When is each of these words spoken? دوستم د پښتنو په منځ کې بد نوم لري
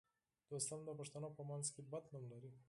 دوستم 0.51 0.79
د 0.85 0.89
پښتنو 0.99 1.29
په 1.37 1.41
منځ 1.49 1.65
کې 1.73 1.81
بد 1.91 2.03
نوم 2.13 2.23
لري 2.33 2.51